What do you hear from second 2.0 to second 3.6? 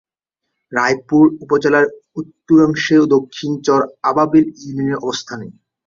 উত্তরাংশে দক্ষিণ